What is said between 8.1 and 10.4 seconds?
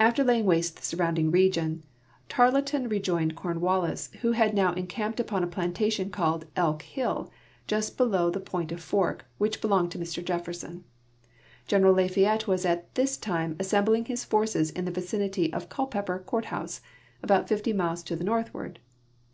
the Point of Fork, which belonged to Mr